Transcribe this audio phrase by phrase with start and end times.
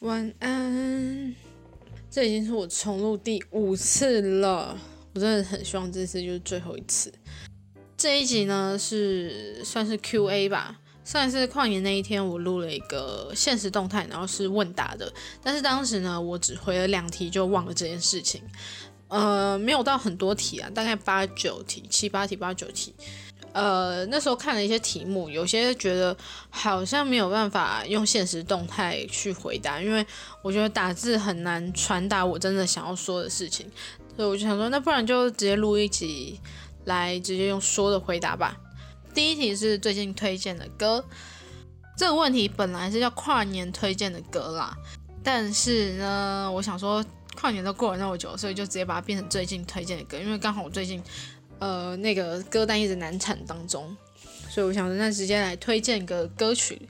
[0.00, 1.34] 晚安。
[2.10, 4.76] 这已经是我重录第五次了，
[5.14, 7.12] 我真的很希望这次就是最后一次。
[8.00, 10.74] 这一集呢是算是 Q&A 吧。
[11.04, 18.40] 上一次跨年那一天，我录了一个现实动态，然后是问答的，但是当时呢，我只回了两题就忘了这件事情。
[19.08, 22.94] 呃，没有到很多题啊，大概八九题、七八题、八九题。
[23.52, 26.16] 呃，那时候看了一些题目，有些觉得
[26.48, 30.06] 好像没有办法用现实动态去回答，因为
[30.42, 33.70] 我觉得打字很难传达我真的想要说的事情，
[34.16, 36.40] 所以我就想说，那不然就直接录一集
[36.90, 38.56] 来直接用说的回答吧。
[39.14, 41.04] 第一题是最近推荐的歌，
[41.96, 44.76] 这个问题本来是要跨年推荐的歌啦，
[45.22, 47.04] 但是呢，我想说
[47.36, 51.02] 跨年都过了那么久，所以就直接把它变成最近推荐的歌，因为刚好我最近。
[51.60, 53.94] 呃，那个歌单一直难产当中，
[54.48, 56.88] 所以我想说，那直接来推荐个歌曲。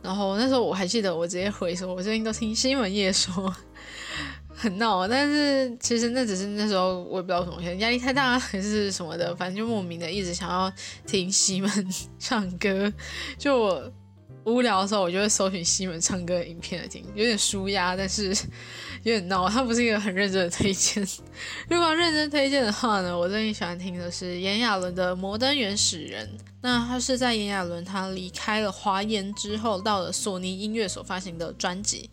[0.00, 3.54] 然后那时候我还记得，我直接回说，我最近都听新闻夜说，
[4.60, 5.08] 很闹。
[5.08, 10.72] 但是其实那只是那时候我也不知道什么，压力太大还是什么的，反正就莫名的一直想要
[11.06, 12.92] 听西门 唱歌。
[13.38, 13.92] 就我
[14.44, 18.36] 无聊的时候，我就会搜寻西门唱歌的影片来听，有点舒压，但是。
[19.02, 21.02] 有点闹，他不是一个很认真的推荐。
[21.70, 26.28] 如果要认真推荐的话呢，我最近喜欢听的是炎亚纶的《摩登原始人》。
[26.60, 32.10] 那他是在炎亚纶他离开了华研之后，到了索尼音乐所发行的专辑。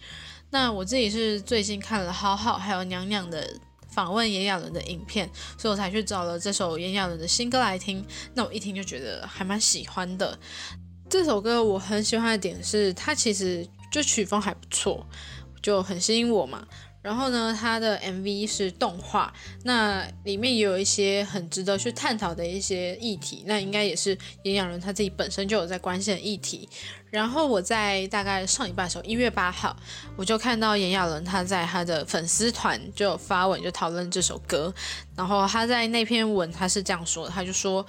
[0.49, 3.47] 那我自己是最近看了好好还有娘娘的
[3.89, 8.05] 访问炎亚纶的影片，所以我才去找了这首炎亚纶的新歌来听。
[8.33, 10.37] 那我一听就觉得还蛮喜欢的。
[11.09, 15.05] 这首歌我很喜欢的点是，它其实就曲风还不错。
[15.59, 16.65] 就很吸引我嘛，
[17.07, 26.67] 然后呢，它的 MV 是动画，那里面也有一些很值得去探讨的一些议题，那应该也是炎亚纶他自己本身就有在关心的议题。
[27.09, 29.73] 然后我在大概上礼拜的时候，一月八号，
[30.17, 34.73] 我就看到炎亚纶他在他的粉丝团就有发文就讨论这首歌，
[35.15, 37.85] 然后他在那篇文他是这样说，他就说。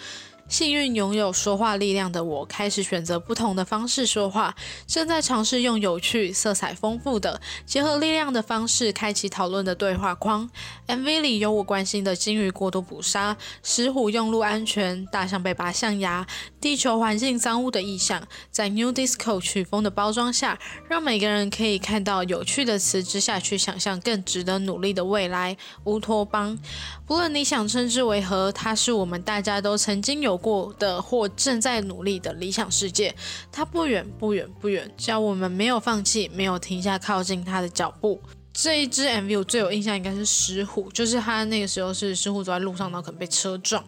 [0.49, 4.57] 幸运拥有说话力量的我，开始选择不同的方式说话。
[4.87, 10.49] 正在尝试用有趣、色彩丰富的、结合力量的方式开启讨论的对话框。
[10.87, 16.27] MV 里有我关心的鲸鱼过度捕杀、石虎用路安全、大象被拔象牙、
[16.59, 25.59] 地球环境脏污的意象，在 New Disco 曲风的包装下，让每个人可以看到有趣的词之下去想象更值得努力的未来。
[25.85, 26.59] 乌托邦，
[27.07, 30.38] 不论你想称之为何，它是我们大家都曾经有。
[30.39, 33.15] 过的或正在努力的理想世界，
[33.53, 38.21] 它不远不远不远，只要我们没有放弃，没有停下靠近它的脚步。
[38.53, 43.85] 这一支 MV 我最有印象应该是石虎，就是他那个时候是石虎走在路上，然后可能被车撞。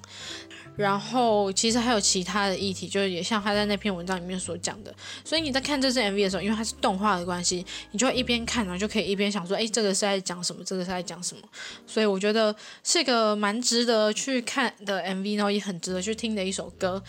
[0.77, 4.95] 然后其实还有其他的议题，就是也像他在那篇文章里面所讲的。
[5.25, 10.65] 所以你在看这支 MV 的时候，因为它是动画的关系，你就会一边看，然后就可以一边想说，哎，这个是在讲什么？
[10.65, 11.43] 这个是在讲什么？
[11.87, 17.03] 所以我觉得是一个蛮值得去看的 MV，然后也很值得去听的一首歌，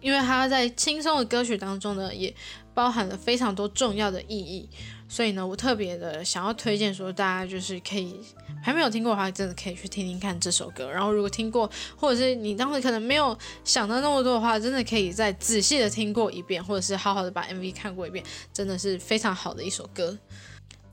[0.00, 2.32] 因为它在轻松的歌曲当中呢，也
[2.74, 4.68] 包含了非常多重要的意义。
[5.08, 8.16] 所以呢，我特别的想要推荐说，大家就是可以
[8.62, 10.90] 还没有听过的话，真的可以去听听看这首歌。
[10.90, 20.18] 然后如果听过，或者是你当时可能没有想到那么多的话，真的可以再仔细的听过一遍，或者是好好的把 MV 看过一遍，真的是非常好的一首歌。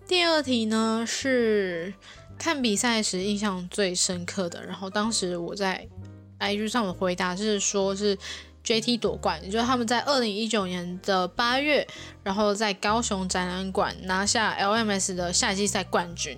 [0.08, 1.94] 第二题呢是
[2.38, 5.88] 看比赛时印象最深刻的，然后当时我在
[6.40, 8.18] IG 上的回答是说是。
[8.64, 11.86] JT 夺冠，也就是他们在二零一九年的八月，
[12.24, 16.38] 然后在高雄展览馆拿下 LMS 的夏季赛冠军。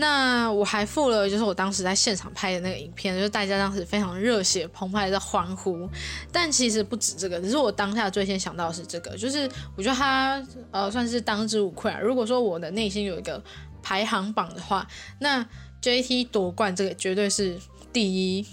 [0.00, 5.88] 那我还附了，就是我当时在现场拍的那个影片，就是大家当时非常热血澎湃的欢呼。
[6.30, 10.40] 但其实不止这个，只是我当下最先想到的是这个，就是我觉得他
[10.70, 11.98] 呃算是当之无愧啊。
[11.98, 13.42] 如果说我的内心有一个
[13.82, 14.86] 排行榜的话，
[15.18, 15.44] 那
[15.82, 17.58] JT 夺冠这个绝对是
[17.92, 18.46] 第一。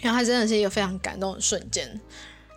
[0.00, 2.00] 然后他真的是一个非常感动的瞬间，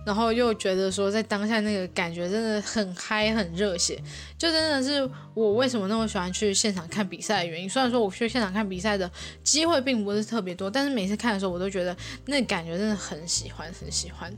[0.06, 4.02] 然后又觉得说在当下那个感觉真的很嗨很热血，
[4.38, 7.70] 就真的是我为什么那么喜欢去现场看比赛的原因。
[7.70, 9.10] 虽然说我去现场看比赛的
[9.44, 11.96] 机会并不是特别多，但是每次看的时候我都觉得
[12.26, 14.34] 那感觉真的很喜欢很喜欢。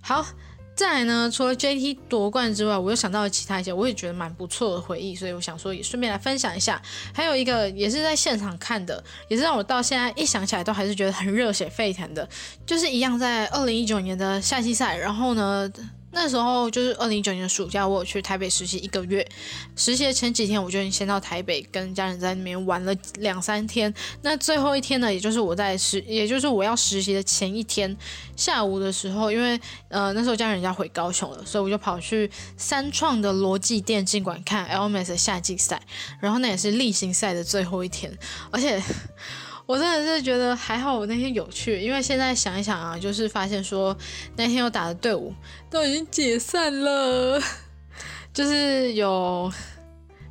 [0.00, 0.24] 好，
[0.74, 6.82] 再来呢，除了 JT 夺冠之外，我又想到了其他一些我也觉得蛮不错的回忆，所以我想说也顺便来分享一下。
[7.12, 12.28] 还有一个也是在现场看的，也是让我到现在一想起来都还是觉得很热血沸腾的，
[12.66, 15.72] 就是一样在二零一九年的夏季赛，然后呢。
[16.14, 19.26] 那时候就是二零一九年的暑假，我有去台北实习一个月。
[19.76, 23.92] 实习的前几天，我就先到台北跟家人在那边玩了两三天。
[24.22, 27.94] 那最后一天呢，也就是我在实，也就是我要实习的前一天
[28.36, 35.82] 下午的时候，因为呃那时候家人家回高雄了，所以我就跑去三创的罗技电竞馆看 LMS 的夏季赛。
[36.20, 38.16] 然后那也是例行赛的最后一天，
[38.50, 38.80] 而且。
[39.66, 43.96] 我真的是觉得还好，我那天有去，因为现在想一想啊，就是发现说
[44.36, 45.32] 那天我打的队伍
[45.70, 47.40] 都已经解散了，
[48.32, 49.50] 就是有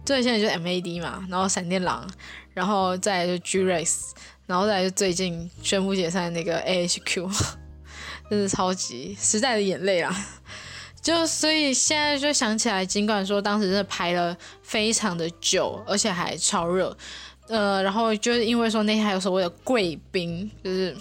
[0.06, 2.07] 最现在就是 MAD 嘛，然后闪电狼，
[2.53, 4.12] 然后再就 G Race，
[4.45, 7.31] 然后再就最近宣布解散那个 AHQ，
[8.30, 10.15] 真是超级时代的眼泪啊！
[11.01, 16.95] 就所以现在就想起来，尽管说当时真的排了非常的久，而且还超热。
[17.48, 20.95] 呃，然后就是因为说那天还有所谓的贵宾，就是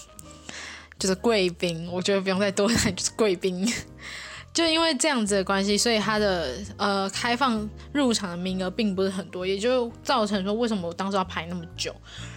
[0.99, 3.67] 就是贵宾，我觉得不用再多谈，就是贵宾。
[4.53, 11.94] 就因为这样子的关系，所以他的呃开放入场的名额并不是很多，也就造成说为什么我当时要排那么久。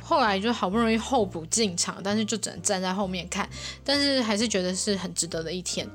[0.07, 3.50] 后来就好不容易候补进场，但是就只能站在后面看，
[3.84, 5.90] 但是还是觉得是很值得的一天。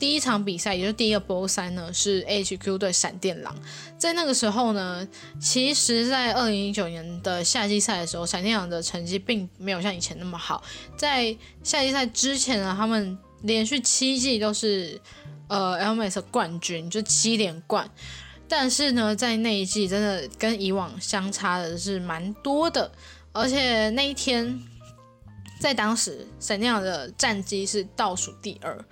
[0.00, 3.54] 第一场比赛，也就是第一个波三呢，是 HQ 对闪电狼。
[3.96, 5.06] 在那个时候呢，
[5.40, 10.60] 其实，在二零一九年的夏季赛的时候，闪电狼的成绩并没有像以前那么好。
[10.96, 15.00] 在夏季赛之前呢，他们连续七季都是
[15.46, 17.88] 呃 LMS 冠军，就七连冠。
[18.48, 22.90] 但是呢，在那一季真的跟以往相差的是蛮多的，
[23.32, 24.60] 而且那一天
[25.60, 28.84] 在当时闪电狼的战绩是倒数第二。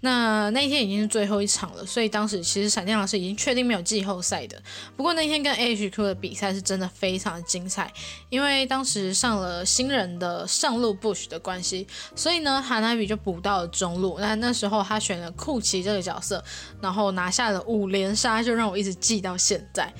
[0.00, 4.62] 那那一天已经是最后一场了，所以当时其实闪电老师已经确定没有季后赛的。
[4.98, 7.90] 不过那天跟 HQ 的比赛是真的非常的精彩，
[8.28, 14.18] 因为当时上了新人的上路 Bush 的关系，所以呢，哈娜比就补到了中路。
[14.18, 16.44] 那那时候他选了库奇这个角色，
[16.82, 19.90] 然后拿下了五连杀，就让我一直记到现在。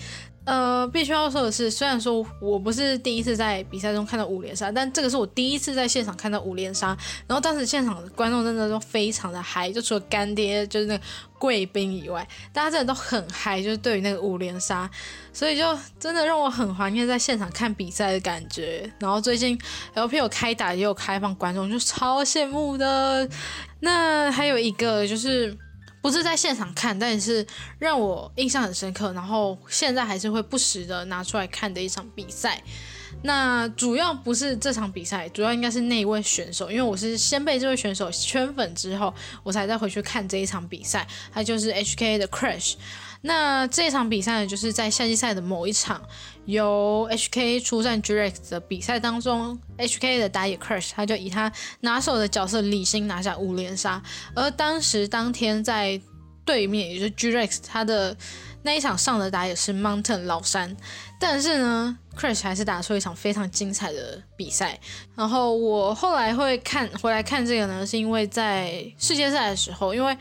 [0.45, 6.89] 呃，必须要说的是，虽然说我不是第一次在比赛中看到五连杀，但这个是我第一次在现场看到五连杀。
[7.27, 11.05] 然后当时现场的观众真的都非常的嗨，就除了干爹就是那个
[11.39, 14.91] 贵宾以外，大家真的都很嗨，就是对于那个五连杀，
[15.33, 18.93] 所以就真的让我很怀念在现场看比赛的感觉。
[18.99, 19.59] 然后最近
[19.95, 23.27] LP 有开打也有开放观众，就超羡慕的。
[23.81, 25.57] 那还有一个就是。
[26.05, 27.47] 不是在现场看，但是
[27.79, 32.63] 让我印象很深刻，然后现在还是会不时的拿出来看的一场比赛。
[33.27, 39.13] 那主要不是这场比赛，主要应该是那一位选手，因为我是先被这位选手圈粉之后，
[39.43, 41.07] 我才再回去看这一场比赛。
[41.33, 42.75] 他就是 HK 的 Crash。
[43.23, 46.03] 那这场比赛呢，就是在夏季赛的某一场，
[46.45, 51.51] 由 HK 出战 Drex 的比赛当中，HK 的打野 Crash 他就以他
[51.81, 54.03] 拿手的角色李星拿下五连杀，
[54.35, 55.99] 而当时当天在
[56.45, 58.15] 对面，也就是 Drex 他的
[58.65, 60.77] 那一场上的打野是 Mountain 老山。
[61.21, 64.79] 但是呢，Crash 还是打出一场非常精彩的比赛。
[65.15, 70.17] 然后我后来会看回来看这个呢，是因为在世界赛的时候，因为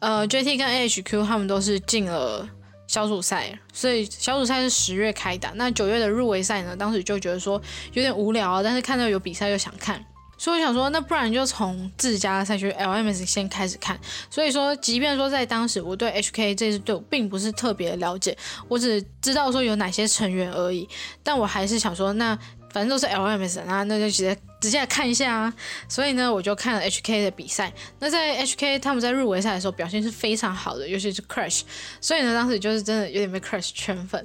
[0.00, 2.48] 呃 JT 跟 AHQ 他们都是进了
[2.86, 5.50] 小组赛，所以小组赛是十月开打。
[5.54, 7.60] 那九月的入围赛呢，当时就觉得说
[7.94, 10.04] 有点无聊啊，但是看到有比赛又想看。
[10.44, 13.98] 所以我想说，那不然就从自家赛区 LMS 先开始看。
[14.28, 18.36] 所以说，即便说在当时我对 HK 这支队伍并不是特别了解，
[18.68, 20.86] 我只知道说有哪些成员而已。
[21.22, 22.38] 但我还是想说，那
[22.70, 25.54] 反正都是 LMS，那那就直接直接来看一下啊。
[25.88, 27.72] 所以呢，我就看了 HK 的比赛。
[28.00, 31.62] 那在 HK 他们在入围赛的时候表现是非常好的，尤其是 Crash。
[32.02, 34.22] 所以呢，当时就是真的有点被 Crash 圈粉。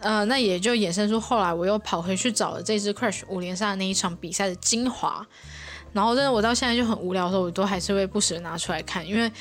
[0.00, 5.26] 呃，那也就衍生出后来我又跑回去找了这支 Crash 五连杀那一场比赛的精华。
[5.94, 9.32] 然后真的，我到现在就很无聊的时候，我都还是会不时的拿出来看，因为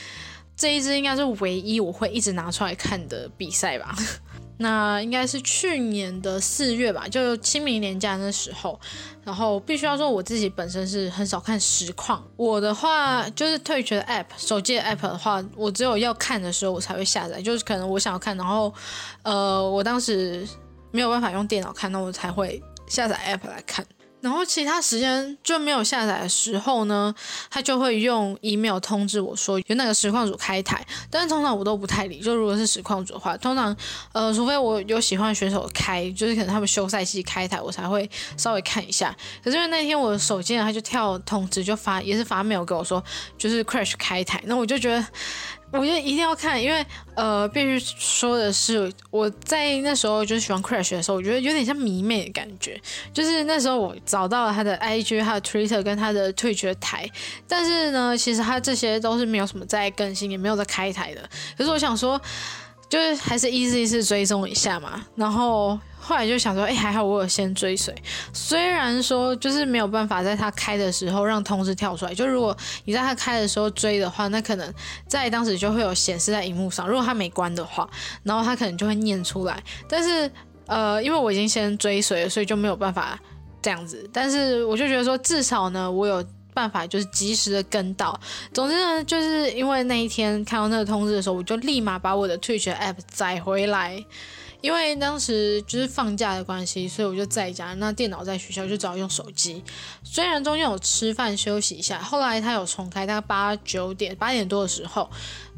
[0.56, 3.94] 这一支应该是唯一我会一直拿出来看的比赛吧。
[4.58, 8.80] 那应该是去年的四月吧，就清明年假那时候。
[9.26, 12.24] 然后必须要说，我自己本身是很少看实况。
[12.36, 18.72] 我的话就是退学的 App，手机的 App 的话，我只有要看的时候我才会下载，就是可能我想要看，然后
[19.24, 20.48] 呃，我当时
[20.92, 23.84] 没有办法用电脑看，那我才会下载 App 来看。
[24.24, 27.14] 然后其他时间就没有下载的时候呢，
[27.50, 32.22] 他就会用 email 通知我说有那个实况组开台，但是通常我都不太理。
[32.22, 33.76] 就如果是实况组的话，通常
[34.14, 39.14] 呃，除非我有喜欢选手开，就是可能他们休赛期开台，我才会稍微看一下。
[39.44, 43.04] 可是因为那天我手机他就跳通知，就发也是发 mail 给我说，
[43.38, 45.06] 就是 crash 开台，那我就觉得。
[45.74, 52.80] 我觉得一定要看，因为呃，必须说的是，我在那时候就是喜欢 Crash 的时候，我觉得有点像迷妹的感觉。
[53.12, 57.10] 就是那时候我找到了他的 IG、他的 Twitter 跟他的 Twitch 的台，
[57.48, 61.22] 但是呢，其实他这些都是没有什么在更新，也没有在开台的。
[61.58, 62.22] 可是我想说，
[62.88, 65.80] 就是还是一次一次追踪一下嘛，然后。
[66.04, 67.96] 后来就想说，哎，还好我有先追随，
[68.34, 74.74] 虽然说就是没有办法在他开的时候让通知跳出来，就如果你在他开的时候追的话，那可能
[75.08, 76.86] 在当时就会有显示在荧幕上。
[76.86, 77.90] 如果他没关的话，
[78.24, 79.64] 然后他可能就会念出来。
[79.88, 80.30] 但是
[80.66, 83.18] 呃，因为我已经先追随了，所以就没有办法
[83.62, 84.10] 这样子。
[84.12, 88.20] 但是我就觉得说，至少呢，我有办法就是及时的跟到。
[88.54, 94.04] 总之呢，就是因为那一天看到那个通知的时候，我就立马把我的退学 app 载回来。
[94.64, 99.62] 因为当时就是放假的关系，所以我就在家，那电脑在学校就只好用手机。
[100.06, 105.10] 虽然中间有吃饭休息一下，后来他有重开，大概八九点、八点多的时候，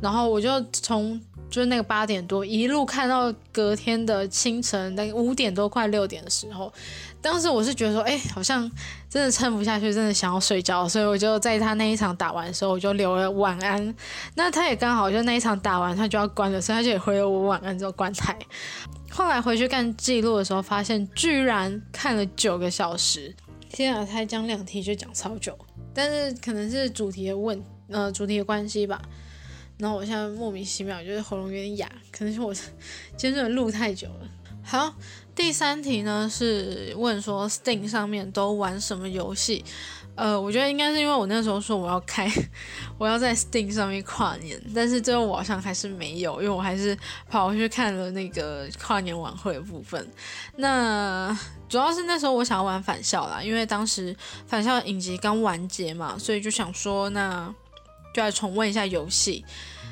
[0.02, 1.22] 然后我就从
[1.56, 6.70] 就是那个八点多一路看到隔天的清晨，那个五点多快六点的时候。
[7.22, 8.70] 当时我是觉得说，哎，好像
[9.10, 13.96] 真的撑不下去，真的想要睡觉，所以我就在他那一场打完的时候，我就留了晚安。
[14.36, 18.38] 那他也刚好就那一场打完，他就要关了，所以他就也回了我晚安之后关台。
[19.10, 23.34] 后来回去看记录的时候，发现居然看了九个小时。
[23.70, 25.58] 天啊，才讲两题就讲超久，
[25.94, 29.02] 但是可能是主题的问，呃，主题的关系吧。
[29.78, 32.54] 然后我现在莫名其妙，就是喉咙有点哑，可能是我
[33.16, 34.28] 今天真的录太久了。
[34.64, 34.94] 好。
[35.36, 39.66] 第三题呢是问说 Steam 上面都玩什么游戏？
[40.16, 42.32] 呃，我觉得应该是因为我那时候说我要开，
[42.98, 50.10] 我要在 Steam 上面跨年，但是最后我好像还是没有，因为我还是跑回去看了那个跨年晚会的部分。
[50.56, 54.16] 那主要是那时候我想要玩返校啦，因为当时
[54.48, 57.54] 返校影集刚完结嘛，所以就想说那
[58.16, 59.44] 就来重温一下游戏。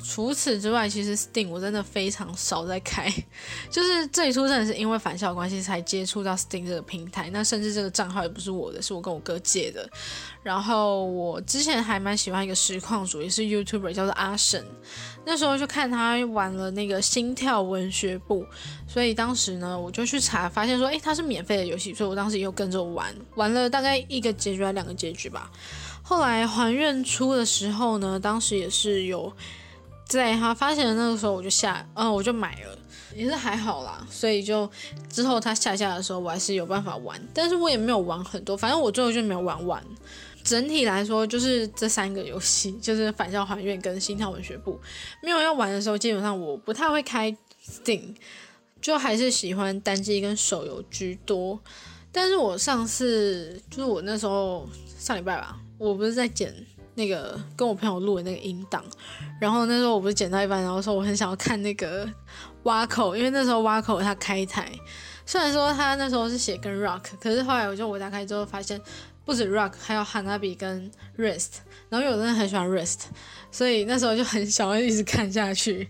[0.06, 3.10] 除此之外，其实 Steam 我真的非常少在开，
[3.70, 7.30] 就是最初真的是因为返校关系才接触到 Steam 这个平台。
[7.30, 9.88] 那甚至这个账号也不是我的，是我跟我哥借的。
[10.42, 14.62] 然后我之前还蛮喜欢一个实况主，也是 YouTuber，叫做阿神。
[15.24, 18.42] 那时候就看他玩了那个《心跳文学部》，
[18.86, 25.50] 所以当时呢我就去查，发现说，诶，它是免费的游戏，所以我当时又跟着玩，玩了大概一个结局还两个结局吧。
[26.04, 29.32] 后来还愿出的时候呢，当时也是有。
[30.06, 32.78] 在他发行的那个时候，我就下，嗯，我就买了，
[33.16, 34.06] 也是还好啦。
[34.10, 34.70] 所以就
[35.08, 39.82] 之后他下架的时候，我还是有办法玩，但是我也没有玩很多，反正我最后就没有玩完。
[40.44, 44.72] 整体来说，就是这三个游戏，就是《返校还愿》跟《心跳文学部》，
[45.22, 47.34] 没有要玩的时候，基本上我不太会开
[47.66, 48.14] Steam，
[48.82, 51.58] 就还是喜欢单机跟手游居多。
[52.12, 54.68] 但是我上次就是我那时候
[54.98, 56.54] 上礼拜吧，我不是在剪。
[56.96, 58.80] 那个跟我朋友录的那个音档，
[59.40, 62.08] 然后那时候我不是剪到一半，然后说我很想要看那个
[62.62, 64.70] 挖口，因为那时候挖口他开台，
[65.26, 68.80] 虽然说他那时候是写跟 rock，可是后来我就我打开之后发现
[69.24, 70.88] 不止 rock，还有 hanabi 跟
[71.18, 71.54] rest，
[71.88, 73.06] 然后有的很喜欢 rest，
[73.50, 75.88] 所以那时候就很想要一直看下去。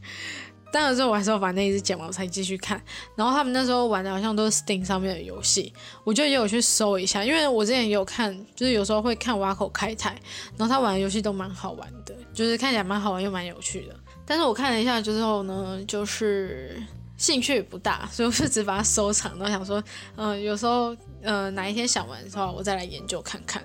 [0.74, 2.82] 但有时候我还是要把那一只剪完我才继续看。
[3.14, 10.20] 然后他们那时候玩的好像都是 Steam 上面的游戏，我就也有去搜一下，因为我之前也有看，就是有时候会看挖口开台，
[10.56, 13.94] 然后他玩的游戏都蛮好玩的，就是看起来蛮好玩又蛮有趣的。
[14.26, 16.82] 但是我看了一下之后呢，就是
[17.16, 19.80] 兴趣不大，所以我就只把它收藏，然后想说，
[20.16, 23.62] 嗯，有时候呃哪一天想玩的话，我再来研究看看。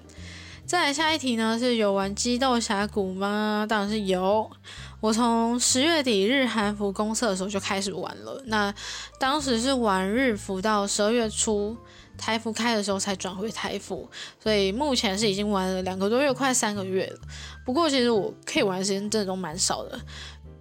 [0.70, 3.66] 再来下一题呢，是有玩激斗峡谷吗？
[3.68, 4.48] 当然是有。
[5.00, 8.72] 我从十月底日韩服公测的时候就开始玩了，那
[9.20, 11.76] 当时是玩日服到十二月初
[12.20, 14.08] 台服开的时候才转回台服，
[14.40, 17.20] 所以目前是已经玩了两个多月，快三个月了。
[17.66, 20.00] 不过其实我可以玩的时间真的都蛮少的，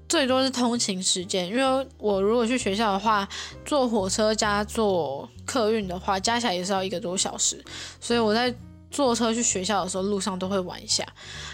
[0.08, 3.28] 最多是通勤时间，因为我如果去学校的话，
[3.62, 7.62] 坐火车加坐客运的话，加起来也是要一个多小时，
[8.00, 8.54] 所以我在。
[8.90, 11.06] 坐车去学校的时候，路上都会玩一下。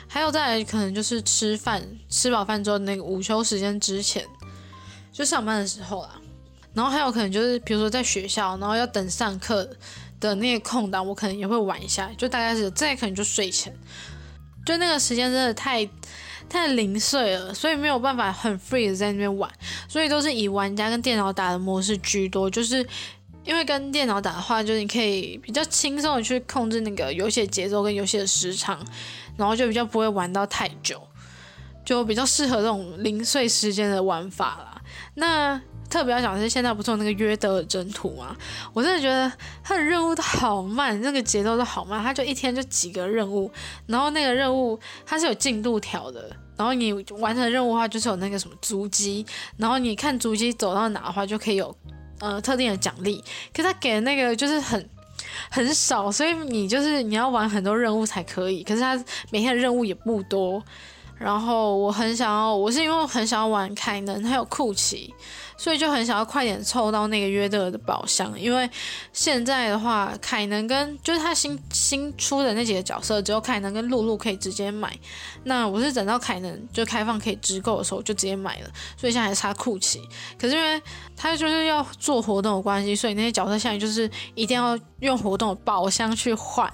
[0.07, 4.25] 还有再，可能就是吃饭，吃饱饭之后那个午休时间之前，
[5.13, 6.21] 就上班的时候啦。
[6.73, 9.69] 然后还有可能就是，比如说在学校，然后要等上课
[10.21, 12.11] 的那个空档，我可能也会玩一下。
[12.17, 13.77] 就大概是再可能就睡前，
[14.65, 15.89] 就那个时间真的太
[16.49, 19.51] 太零碎了，所以没有办法很 free 的在那边玩，
[19.89, 22.87] 所以都是以玩家跟电脑打的模式居多，就是。
[23.45, 28.85] 因为跟电脑打的话，就是你可以比较轻松的去控制那个游戏的节奏跟游戏的时长，
[29.37, 31.01] 然后就比较不会玩到太久，
[31.85, 34.83] 就比较适合这种零碎时间的玩法啦。
[35.15, 35.61] 那
[35.91, 38.35] 特别要讲的是，现在不是有那个约德尔征途吗？
[38.73, 39.31] 我真的觉得
[39.63, 42.03] 他的任务都好慢，那个节奏都好慢。
[42.03, 43.51] 他就一天就几个任务，
[43.87, 49.25] 然后那个任务它是有进度条的，然后你完成任务的话就是有那个什么足迹，
[49.57, 51.77] 然后你看足迹走到哪的话就可以有
[52.25, 53.23] 呃特定的奖励。
[53.55, 54.89] 可是他给的那个就是很
[55.51, 58.65] 很少，所以你就是你要玩很多任务才可以。
[58.65, 58.97] 可是他
[59.31, 60.63] 每天的任务也不多。
[61.17, 65.15] 然后我很想要，我是因为很想要玩凯能还有酷奇，
[65.57, 68.39] 所以就很想要快点凑到那个约德的宝箱。
[68.39, 68.69] 因为
[69.13, 74.97] 现在的话，凯能跟就是他新新出的那几个角色，只有凯能跟露露可以直接买。
[75.45, 80.01] 那我是等到凯能就开放可以直购的时候就直接买了，所以现在还差库奇。
[80.39, 80.83] 可是因为
[81.17, 86.71] 他就是要做活动的关系，所以那些角色现在就是一定要用活动宝箱去换，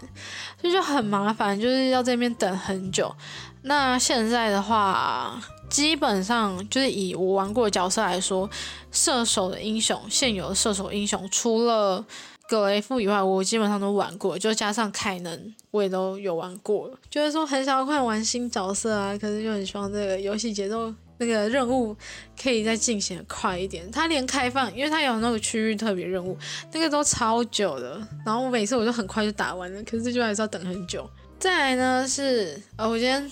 [0.61, 3.15] 所以就很麻烦，就是要这边等很久。
[3.63, 5.39] 那现在的话，
[5.71, 8.51] 基本上就是以我玩过的角色来说，
[8.91, 12.05] 射手的英雄，现有的射手英雄，除了
[12.49, 16.91] 格雷夫以外，我基本上都玩过，就加上凯能，我也都有玩过。
[17.09, 21.97] 就是说很想要快玩新角色啊，可是就很希望这个游戏节奏、那个任务
[22.43, 23.89] 可以再进行的快一点。
[23.93, 26.37] 它连开放，因为它有那个区域特别任务，
[26.73, 28.05] 那个都超久的。
[28.27, 31.09] 然后我每次我就很快就打完了，可是这就还是要等很久。
[31.39, 33.31] 再来呢是，呃，我今天。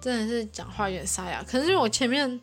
[0.00, 2.40] 真的是讲话有点沙哑，可是我前面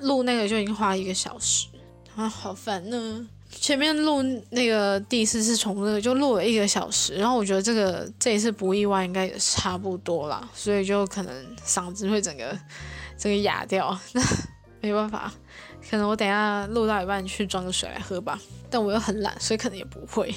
[0.00, 1.68] 录那个就已经花一个小时，
[2.16, 3.26] 啊好烦呢。
[3.50, 12.56] 前面录那个第四次重录就录了一个小时，然后我觉得这个这一次不意外应该也差不多啦，所以就可能嗓子会整个
[13.16, 14.22] 整个哑掉，那
[14.82, 15.32] 没办法，
[15.90, 18.38] 可能我等下录到一半去装个水来喝吧，
[18.68, 20.32] 但我又很懒，所以可能也不会。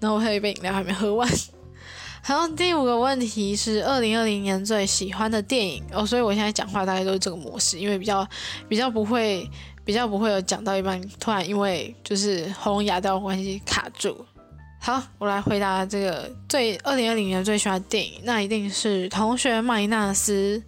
[0.00, 1.28] 然后我还有一杯饮料还没喝完。
[2.22, 8.26] 好，第五个问题是二零二零年最喜欢的电影哦，所以我现在讲话大概都是这个模式，因为比较
[8.68, 9.48] 比较不会
[9.84, 14.26] 比较不会有讲到一半突然因为就是喉咙哑掉的关系卡住。
[14.80, 20.62] 好，我来回答这个最二零二零年最喜欢的电影，那一定是《同学麦纳斯》。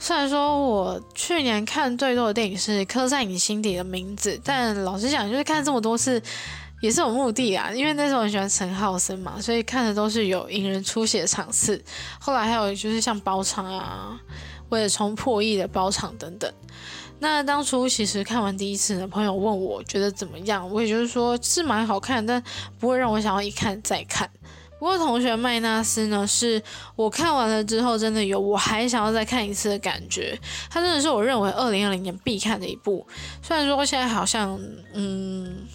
[0.00, 6.22] 虽然说我去年看最多的电影是《刻在你心底的名字》，但老实讲，就是看这么多次。
[6.80, 11.82] 也是有目的啊，因为那时候很喜欢陈浩森嘛，所以看的都是有引人出血的场次。
[12.20, 14.20] 后来还有就是像包场啊，
[14.68, 16.52] 为了冲破亿的包场等等。
[17.18, 22.40] 那当初其实看完第一次呢，朋友问我觉得怎么样，我也就是说是蛮好看，但
[22.78, 24.30] 不会让我想要一看再看。
[24.78, 26.62] 不过同学麦纳斯呢，是
[26.94, 30.38] 我看完了之后真的有我还想要再看一次的感觉。
[30.70, 33.04] 它真的是我认为二零二零年必看的一部。
[33.42, 34.56] 虽然说现在好像
[34.94, 35.66] 嗯。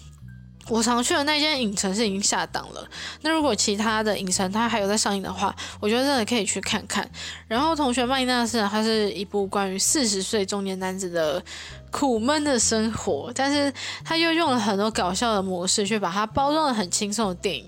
[0.68, 2.88] 我常去的那间影城是已经下档了。
[3.20, 7.08] 那如果其他的影城它还有在上映的话，我觉得真的可以去看看。
[7.46, 11.42] 然后同学麦纳斯，它是一部关于四十岁中年男子的
[11.90, 13.72] 苦闷的生活，但是
[14.04, 17.66] 他又用了很多搞笑的模式去把它包装的很轻松的电影。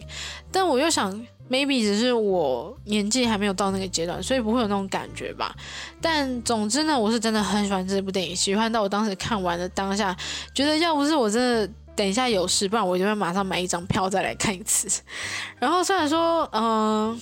[0.50, 1.12] 但我又想
[1.50, 5.54] ，maybe 只是我年纪还没有到那个阶段，所以不会有那种感觉吧。
[6.00, 10.16] 但总之呢，我是真的很喜欢这部电影，喜欢到我当时看完的当下，
[10.54, 11.70] 觉得要不是我真的。
[11.96, 15.02] 等一下有事，不然我就会马上买一张票再来看一次。
[15.58, 17.20] 然后虽然说，嗯，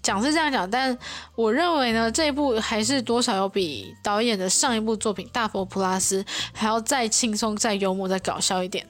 [0.00, 0.96] 讲是这样讲，但
[1.34, 8.86] 我认为呢，这一部还是多少有比导演的上一部作品《大佛普拉斯》还要再轻松、再幽默、再搞笑一点。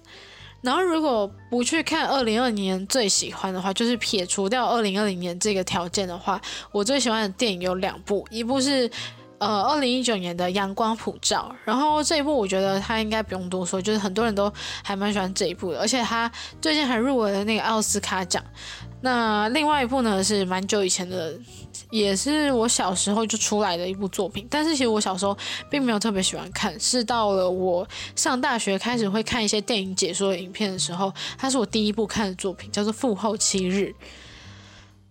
[0.60, 6.40] 然后如果不去看二零二零年最喜欢的话，就是撇除掉二零二零年这个条件的话，
[6.72, 8.90] 我最喜欢的电影有两部，一部是。
[9.38, 14.50] 呃，二零一九年的《阳光普照》，然后这一部我觉得他应该不用多说，就是很多人都
[14.82, 18.42] 还蛮喜欢这一部的，而且他最近还入围了那个奥斯卡奖。
[19.02, 21.38] 那另外一部呢是蛮久以前的，
[21.90, 25.36] 也是我小时候就出来的一部作品，但是其实我小时候
[25.70, 33.94] 并没有特别喜欢看，是到了我上大学开始会看一些电影解说影片的时候，它是我第一部看的作品，叫做《父后七日》。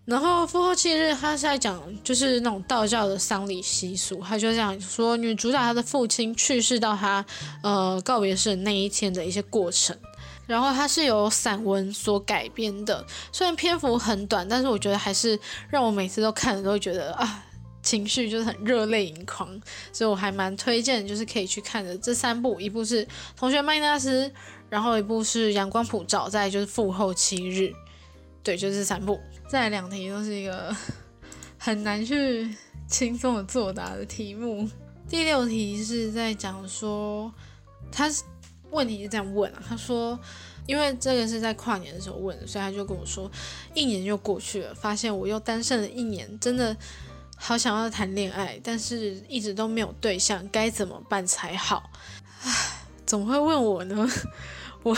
[0.05, 7.25] 然后复后七日，他是在讲就是那种道教的丧礼习俗，他就这样说女主角她的父亲去世到她
[7.63, 9.97] 呃告别式那一天的一些过程。
[10.45, 15.39] 然后它是由散文所改编的，虽然篇幅很短，但是我觉得还是
[15.71, 17.43] 让我每次都看了都会觉得啊
[17.81, 19.59] 情绪就是很热泪盈眶，
[19.91, 23.03] 所以我还蛮推荐就是可以去看的这三部，一部是
[23.35, 24.27] 《同学麦纳斯》，
[24.69, 27.61] 然后一部是《阳光普照》，再就是《复后七日》，
[28.45, 29.19] 对，就这三步。
[29.49, 30.73] 再两题都是一个
[31.57, 32.47] 很难去
[32.87, 34.69] 轻松的作答的题目。
[35.09, 37.33] 第六题是在讲说，
[37.91, 38.07] 他
[38.69, 40.19] 问题是这样问啊，他说，
[40.67, 43.29] 因为这个是在跨年的时候问，所以他就跟我说，
[43.73, 46.77] 一年就过去了，发现我又单身了一年，真的
[47.35, 51.89] 好想要谈恋爱，但是一直都没有对象，该怎么办才好？
[52.45, 52.51] 唉，
[53.07, 54.07] 怎么会问我呢？
[54.83, 54.95] 我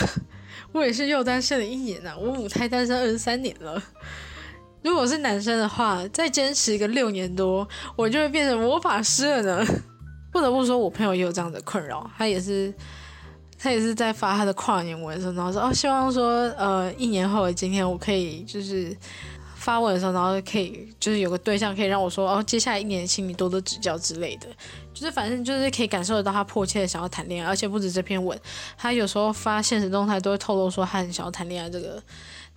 [0.72, 3.82] 我也是又单身了一年呐，我母胎单身二十三年了。
[4.82, 9.66] 如果是男生的话，再坚持一个六年多，我就会变成魔法师了呢。
[10.30, 12.72] 不得不说，我朋友也有这样的困扰，他也是，
[13.58, 18.94] 他也是在发他的跨年文的时候，然后说哦，希望说呃，一年后的今天，我可以就是
[19.68, 24.46] 发文的时候，然后可以就是有个对象可以让我说哦，接下来一年请你多多指教之类的，
[24.94, 28.40] 就是反正就是可以感受得到他迫切的想要谈恋爱，而且不止这篇文，
[28.78, 32.02] 他有时候发现实动态都会透露说他很想要谈恋爱这个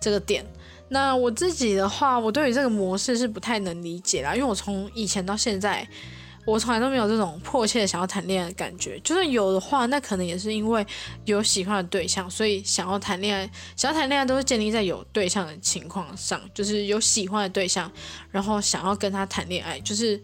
[0.00, 0.42] 这个点。
[0.88, 5.86] 那我自己的话，我对于这个模式是不太能理解啦，因为我从以前到现在，
[6.44, 8.98] 我从来都没有这种迫切的想要谈恋爱的感觉。
[9.00, 10.86] 就算有的话，那可能也是因为
[11.24, 13.50] 有喜欢的对象，所以想要谈恋爱。
[13.76, 17.90] 想要谈恋爱都是建立在有对象的情况上，就是有喜欢的对象，
[18.30, 20.20] 然后想要跟他谈恋爱，就是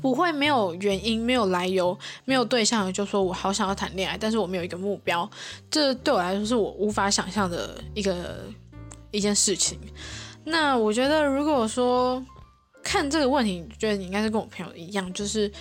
[0.00, 5.28] 不会没有原因、没有来由、没有对象就说我好想要谈恋爱，但是我没有一个目标，
[5.70, 8.44] 这对我来说是我无法想象的一个。
[9.10, 9.78] 一件事情，
[10.44, 12.22] 那我觉得，如果说
[12.88, 15.52] 看这个问题，觉得你应该是跟我朋友一样，就是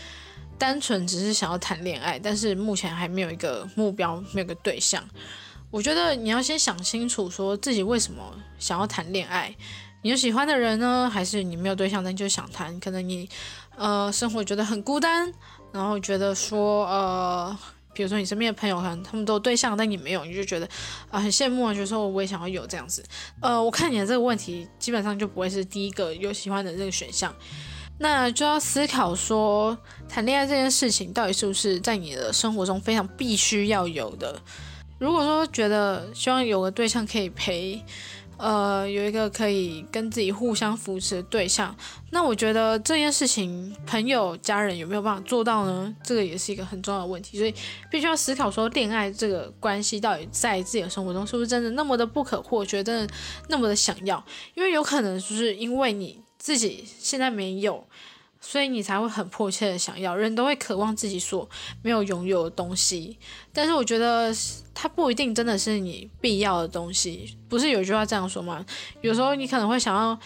[0.57, 5.03] 单纯只是想要谈恋爱，但是目前还没有一个目标，没有个对象。
[5.69, 9.53] 我觉得你要先想清楚，说自己为什么想要谈恋爱，
[10.03, 12.79] 你有喜欢的人呢，还是你没有对象但就想谈？
[12.79, 13.27] 可能你
[13.75, 15.29] 呃生活觉得很孤单，
[15.73, 17.59] 然后觉得说呃。
[17.97, 20.69] 比如说你身边的朋友可能他们都有对象，但你没有，你就觉得
[21.09, 23.03] 啊很羡慕啊，觉得说我也想要有这样子。
[23.41, 27.35] 呃，我看你的这个问题基本上就不会是第一个有喜欢的这个选项，
[27.97, 29.75] 那就要思考说
[30.07, 34.39] 谈恋爱这件事情到底是不是在你的生活中非常必须要有的。
[34.99, 37.83] 如果说觉得希望有个对象可以陪。
[38.37, 41.75] 呃，有一个可以跟自己互相扶持的对象，
[42.11, 45.95] 那我觉得这件事情，朋友、家人有没有办法做到呢？
[46.03, 47.53] 这个也是一个很重要的问题，所以
[47.89, 53.13] 必须要思考说，恋爱这个关系到底在自己的生活中是不是真的那么的不可或缺，真的
[53.49, 54.23] 那么的想要？
[54.53, 57.83] 因为有可能就是因为你自己现在没有。
[58.39, 61.49] 所以你才会很迫切的想要，人都会渴望自己所
[61.81, 63.17] 没有拥有的东西。
[63.51, 64.33] 但是我觉得
[64.73, 67.37] 它不一定真的是你必要的东西。
[67.49, 68.65] 不是有一句话这样说吗？
[69.01, 70.17] 有时候你可能会想要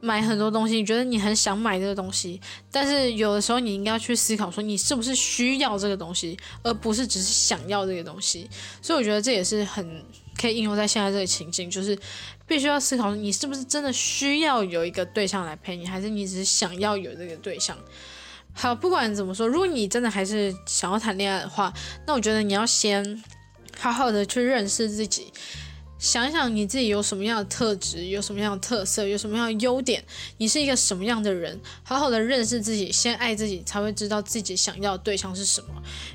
[0.00, 8.48] 买很多东西，你觉得你很想买这个东西，但是有的时候你应该去思考说你是不是需要这个东西，而不是只是想要这个东西。
[8.82, 10.04] 所以我觉得这也是很
[10.40, 11.98] 可以应用在现在这个情境，就是。
[12.50, 17.78] 必须要思考，你是不是真的需要有一个对象来陪你，还是你只是想要有这个对象？
[18.52, 21.72] 好，不管怎么说，如果你真的还是想要谈恋爱的话，
[22.08, 23.22] 那我觉得你要先
[23.78, 25.32] 好好的去认识自己。
[26.00, 30.02] 想想你自己有什么样的特质，有什么样的特色，有什么样的优点，
[30.38, 31.60] 你是一个什么样的人？
[31.82, 35.68] 好好的认识自己，先爱自己，才会知道自己想要的对象是什么。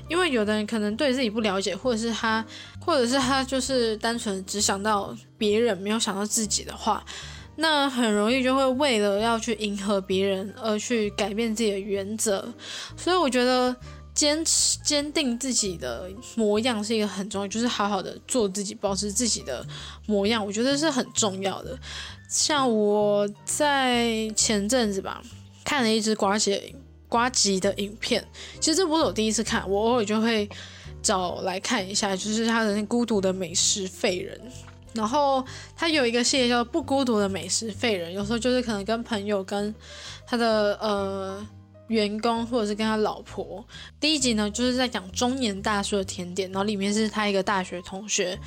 [0.08, 2.44] 因为有的人可能对自己不了解，或者是他，
[2.80, 7.06] 或者是他就是单纯只想到别人，没有想到自己的话，
[7.54, 12.52] 那很容易就会为了要去迎合别人而去改变自己的原则。
[12.96, 13.76] 所以我觉得。
[14.16, 19.64] 坚持坚定自己的模样是一个很重要，就是好好的做自己，保持自己的
[20.06, 21.78] 模样，我觉得是很重要的。
[22.26, 25.22] 像我在前阵子吧，
[25.62, 26.74] 看了一支瓜姐
[27.10, 28.26] 瓜吉的影片，
[28.58, 30.48] 其实这不是我第一次看，我偶尔就会
[31.02, 34.40] 找来看一下，就是他的那孤独的美食废人，
[34.94, 35.44] 然后
[35.76, 39.74] 他有一个系列叫不孤独的美食废人，有时候就是可能跟朋友跟
[40.26, 41.46] 他的呃。
[41.88, 43.64] 员工或者是跟他老婆，
[44.00, 48.38] 第一集呢就是在讲中年大叔的甜点，然后里面是他一个大学同学，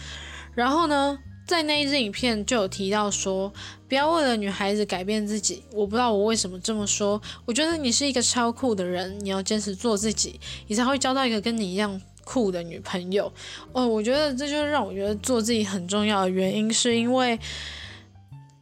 [0.54, 3.52] 然后呢在那一支影片就有提到说，
[3.88, 5.64] 不要为了女孩子改变自己。
[5.72, 13.32] 我不知道我为什么这么说，我觉得你是一个超酷的人，你要坚持做自己，你才会交到一个跟你一样酷的女朋友。
[13.72, 17.40] 哦，我觉得这就是让我觉得做自己很重要的原因，是因为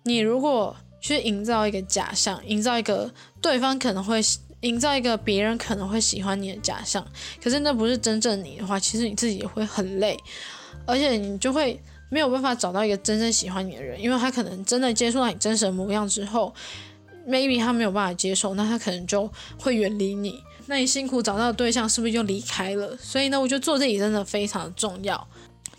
[0.03, 3.11] 你如果去营造一个假象，营造一个
[3.41, 4.21] 对方可能会。
[4.61, 7.05] 营造一个别人可能会喜欢你的假象，
[7.43, 10.17] 可是那不是真正你的话，其实你自己也会很累，
[10.85, 16.51] 而且你就会没有办法找到一个真正喜欢你的人，因为他可能真的接触到你真实的模样之后
[17.27, 22.97] ，maybe 他没有办法接受，那他可能就会远离你，那你辛苦找到的对象是不是就离开了？
[22.97, 25.27] 所以呢，我觉得做自己真的非常的重要，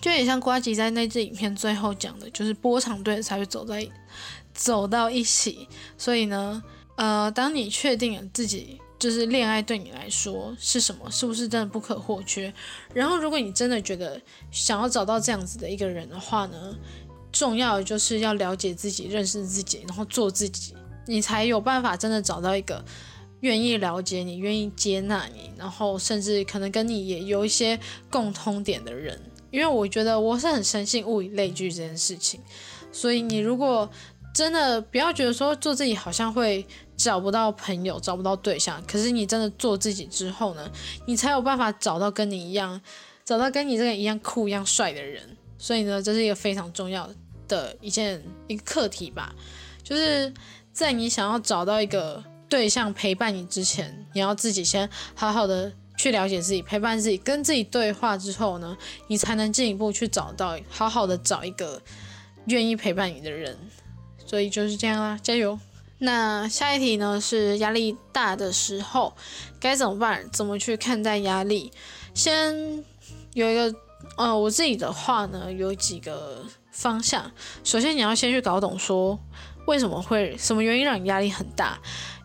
[0.00, 3.84] 就也像瓜吉在那支影片最后讲的，就是波长对才会走在
[4.54, 6.62] 走到一起，所以呢。
[6.98, 12.52] 呃，当你确定了自己就是恋爱对你来说是什么，是不是真的不可或缺？
[12.92, 16.76] 然后，如果你真的觉得想要找到这样子的一个人的话呢，
[17.30, 20.74] 重要的就是要了解自己、认识自己，然后做自己，
[21.06, 22.84] 你才有办法真的找到一个
[23.42, 27.78] 愿意了解你、愿意接纳你，然后甚至可能跟你也有一些
[28.10, 29.16] 共通点的人。
[29.52, 32.40] 因为我觉得我是很深信物以类聚这件事情，
[32.90, 33.88] 所以你如果
[34.34, 36.66] 真的不要觉得说做自己好像会
[36.98, 40.70] 找不到朋友、找不到对象，可是你真的做自己之后呢，
[41.06, 42.78] 你才有办法找到跟你一样、
[43.24, 45.22] 找到跟你这个一样酷、一样帅的人。
[45.56, 47.08] 所以呢，这是一个非常重要
[47.46, 49.34] 的一件一个课题吧，
[49.82, 50.30] 就是
[50.72, 55.72] 在你想要找到一个对象陪伴你之前，你要自己先好好的。
[55.98, 61.82] 去了解自己，陪伴自己，跟自己对话之后呢，你才能进一步去找到好好的找一个
[62.46, 63.58] 愿意陪伴你的人。
[64.24, 65.58] 所以就是这样啦，加油！
[65.98, 69.14] 那下一题呢是压力大的时候
[69.58, 70.28] 该怎么办？
[70.32, 71.72] 怎么去看待压力？
[72.14, 72.84] 先
[73.34, 73.74] 有一个，
[74.16, 77.30] 呃，我自己的话呢有几个方向。
[77.64, 79.18] 首先你要先去搞懂说
[79.66, 81.78] 为什么会什么原因让你压力很大。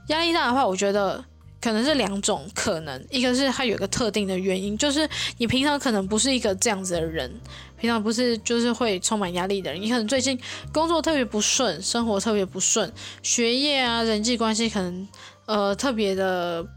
[0.07, 1.23] 压力大的话，我觉得。
[1.63, 7.33] 可能是两种可能，一个是他有一个特定的原因，就是你平常可能不是一个这样子的人，
[7.79, 10.37] 平常不是就是会充满压力的人，你可能最近
[10.73, 15.07] 工作特别不顺，生活特别不顺，学业啊人际关系可能
[15.45, 16.67] 呃特别的，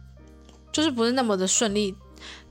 [0.71, 1.93] 就是不是那么的顺利，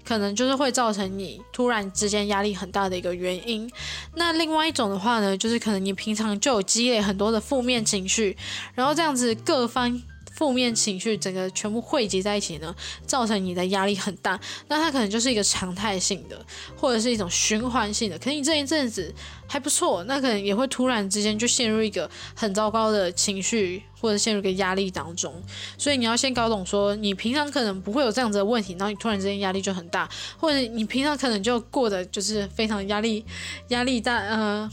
[0.03, 3.71] 可能就是会造成你突然之间压力很大的一个原因。
[4.15, 8.35] 那另外一种的话呢，就是可能你平常就有积累很多的负面情绪，
[8.73, 10.01] 然后这样子各方。
[10.35, 12.75] 负面情绪整个全部汇集在一起呢，
[13.07, 14.37] 造成你的压力很大。
[14.67, 16.45] 那它可能就是一个常态性的，
[16.75, 18.19] 或者是一种循环性的。
[18.19, 19.13] 可能你这一阵子
[19.47, 25.33] 还不错，那可能也会突然之间就陷入一个很糟糕的情绪，或者陷入一个压力当中。
[25.77, 33.23] 所以你要先搞懂，说你平常可能不会有这样子的问题，然后你突然之间压力就很大，或者你平常可能就过得就是非常压力
[33.69, 34.69] 压力大，呃，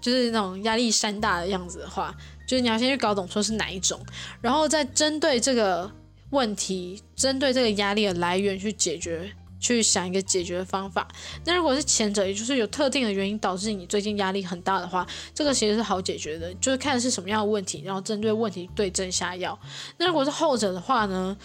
[0.00, 2.12] 就是那种压力山大的样子的话。
[2.46, 4.00] 就是你要先去搞懂说是哪一种，
[4.40, 5.90] 然后再针对这个
[6.30, 11.06] 问题，针对这个压力的来源去解决，去想一个解决的方法。
[11.44, 19.58] 那如果是前者，也就是有特定的原因导致你最近压力很大的话，这个其实是好解决的，就是看是什么样的问题，然后针对问题对症下药。
[19.98, 21.36] 那如果是后者的话呢？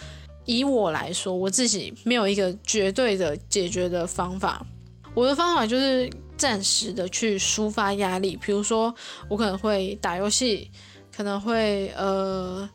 [0.44, 4.66] 以我来说，我自己没有一个绝对的解决的方法，
[5.14, 8.92] 我的方法就是暂时的去抒发压力，比如说
[9.28, 10.68] 我可能会打游戏。
[11.14, 12.68] 可能会呃，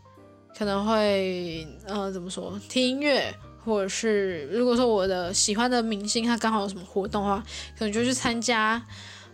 [0.58, 2.60] 可能会呃，怎么说？
[2.70, 7.44] 听音乐，或者是如果说我的喜欢的明星他刚好有什么活动的话，
[7.78, 8.82] 可能就去参加。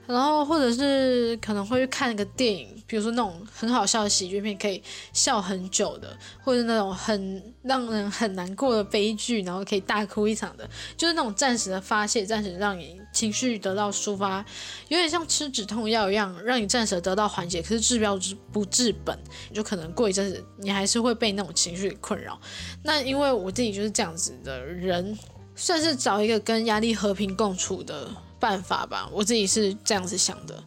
[0.05, 6.09] 然后或者是可能会去看一个电影，比如说那种很好笑的喜剧片，可以笑很久的，
[6.43, 14.43] 或者那种很让人很难过的悲剧，然后可以大哭一场的，就是那种暂时的发泄，暂时让你情绪得到抒发，
[14.89, 17.61] 有点像吃止痛药一样，让你暂时得到缓解。
[17.61, 18.19] 可是治标
[18.51, 19.17] 不治本，
[19.49, 22.37] 你就可能过一阵子，你还是会被那种情绪困扰。
[22.83, 25.17] 那因为我自己就是这样子的人，
[25.55, 28.09] 算是找一个跟压力和平共处的。
[28.39, 30.61] 办法吧，我自己是这样子想的。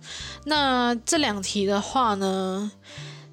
[0.47, 2.73] 那这两题的话呢，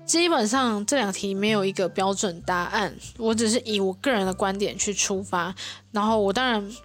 [0.05, 5.55] 基本上这两题没有一个标准答案，我只是以我个人的观点去出发。
[5.93, 6.75] 然后我当然，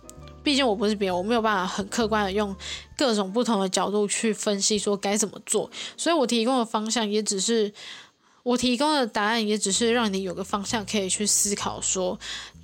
[0.48, 2.56] 毕竟我不是别人，我没有办法很客观的用
[2.96, 5.70] 各种不同的角度去分析说该怎么做。
[5.94, 7.70] 所以我提供的方向也只是，
[8.42, 12.18] 我提供的答案也只是让你有个方向可以去思考说。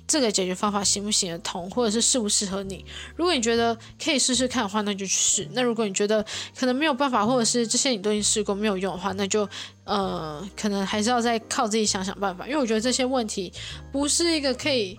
[0.07, 2.83] 这个解决方法行不行得通，或者是适不适合你？
[3.15, 5.47] 如果你觉得可以试试看的话，那就去试。
[5.53, 9.47] 那如果你觉得可能没有办法，或者是这些你都已经试过没有用的话，那就
[9.83, 12.47] 呃，可能还是要再靠自己想想办法。
[12.47, 13.53] 因为我觉得这些问题
[13.91, 14.97] 不是一个可以。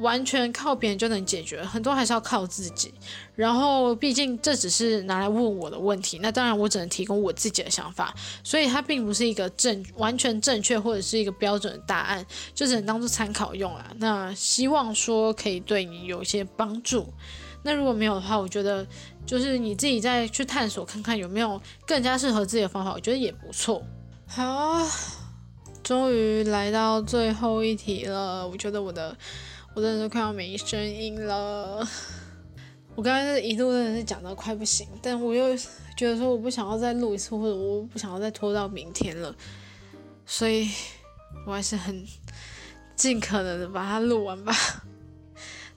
[0.00, 2.92] 完全靠别人就能解决，很多还是要靠自己。
[3.34, 13.90] 然后，毕竟这只是拿来问我的问题，那当然我只能提供我自己的想法，所以它并不是一个正完全正确或者是一个标准的答案，就只能当做参考用啦。
[13.98, 17.06] 那希望说可以对你有一些帮助。
[17.62, 18.86] 那如果没有的话，我觉得
[19.26, 23.82] 就是你自己再去探索看看有没有更加适合自己的方法，我觉得也不错。
[24.26, 24.82] 好，
[25.82, 29.16] 终于来到最后一题了，我觉得我的。
[29.76, 31.86] 我真的是快要没声音了，
[32.94, 35.54] 我刚才是一度真的是讲到快不行，但我又
[35.94, 39.36] 觉得说我不想要再录一次，或者我不想要再拖到明天了，
[40.24, 40.70] 所以
[41.46, 42.02] 我还是很
[42.96, 44.56] 尽可能的把它录完吧。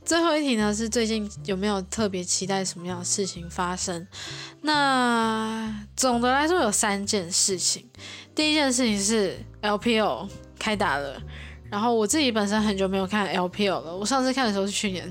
[0.05, 4.07] 最后一题呢是最近有没有特别期待什么样的事情发生？
[4.62, 7.85] 那总的来说有三件事情，
[8.33, 11.21] 第一件事情是 LPO 开打了。
[11.69, 15.08] 然后我自己本身很久没有看 LPL 了，我上次看的时候是去年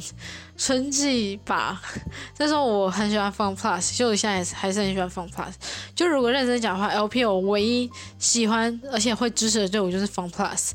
[0.57, 1.81] 春季吧。
[2.39, 5.53] 那时候我很喜欢 Fun Plus，就现在还是很喜欢 Fun Plus。
[5.95, 10.73] 就如果认真讲话，LPL 唯一喜欢而且会支持的队伍就是 Fun Plus。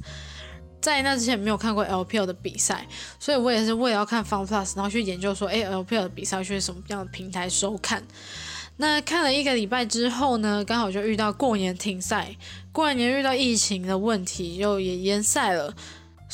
[0.81, 2.85] 在那之前没有看过 LPL 的比赛，
[3.19, 8.03] 所以我也是为了要看 Fun Plus，然后去研究说，哎，LPL 的比赛去什么样的平台收看。
[8.77, 12.35] 那看了一个礼拜之后呢，刚好就遇到过年停赛，
[12.71, 15.75] 过完年遇到疫情的问题，又也延赛了。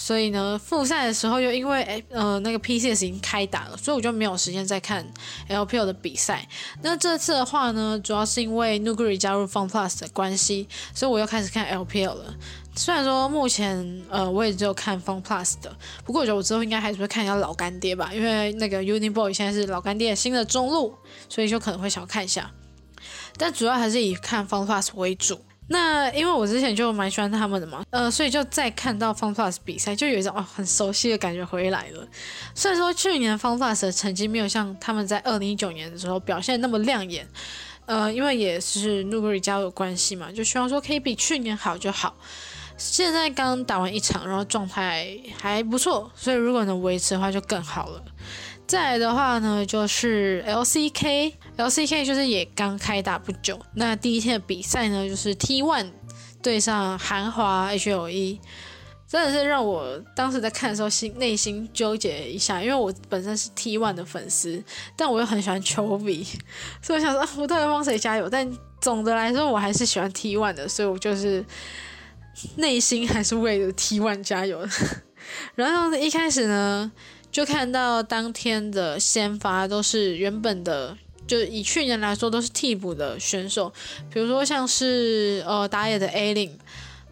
[0.01, 5.05] 所以呢，复赛的时候又因为诶呃那个 PCS 已经开打了，所以我就没有时间再看
[5.49, 6.47] LPL 的比赛。
[6.81, 12.33] 那这次的话呢，主要是因为 Nuguri 加入 Fun Plus 的关系，所以我又开始看 LPL 了。
[12.75, 20.95] 虽然说目前呃我也只有看 Fun Plus 的，不过我觉得我之后应该还是会看一下老干爹吧，因为那个 Uniboy 现在是老干爹新的中路，
[21.27, 22.49] 所以就可能会想看一下。
[23.37, 25.41] 但主要还是以看 Fun Plus 为主。
[25.71, 32.07] 那因为我之前就蛮喜欢他们的嘛，呃，所以就再看到 Fun Plus 比赛，就有一种哦很熟悉的感觉回来了。
[32.55, 37.27] 虽然说去年 Fun Plus 的成绩没有像他们在二零一九年的时候表现那么亮眼，
[37.85, 42.15] 呃，因为也是 n u g r i 加入关系嘛，就希望说可以比去年好就好。
[42.77, 48.01] 现在刚打完一场，然后状态还不错，所以如果能维持的话就更好了。
[48.69, 53.59] 再来的话呢，就是 LCK，LCK 就是也刚开打不久。
[53.73, 55.89] 那第一天的比赛呢，就是 T1
[56.39, 58.37] 对上韩华 HLE，
[59.07, 64.63] 真的是让我当时在看的时候心内心纠结一下，因为我本身是 T1 的粉丝，
[64.95, 66.23] 但我又很喜欢丘比，
[66.79, 68.29] 所以我想说我到底帮谁加油？
[68.29, 68.47] 但
[68.79, 71.43] 总的来说，我还是喜欢 T1 的，所以我就是
[72.57, 74.63] 内心还是为了 T1 加油。
[75.55, 76.91] 然后一开始呢。
[77.31, 83.71] 就看到当天的先发都是原本的，就以去年来说都是替补的选手，
[84.11, 86.57] 比如说像是呃打野的 A 零，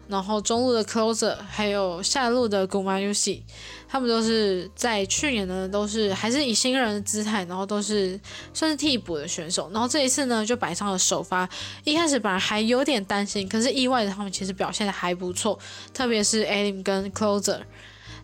[0.08, 3.42] 然后中路的 Closer，还有下路的 g u m a Uzi，
[3.88, 8.18] 他们都是在去年呢都是还是以新人的姿态，然后都是
[8.52, 11.48] 算是替补的选手，然后这一次呢就摆上了首发，
[11.84, 15.56] 一开始本来还有点担心，可是意外的他们其实表现的还不错，
[15.94, 17.60] 特别是 A 零跟 Closer。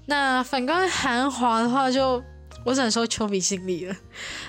[0.07, 2.23] 那反观韩华的话，就
[2.65, 3.97] 我只能说丘比心力了。